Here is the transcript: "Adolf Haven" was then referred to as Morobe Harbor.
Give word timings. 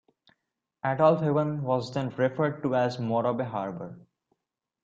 "Adolf 0.83 1.19
Haven" 1.21 1.61
was 1.61 1.93
then 1.93 2.09
referred 2.09 2.63
to 2.63 2.75
as 2.75 2.97
Morobe 2.97 3.45
Harbor. 3.45 3.99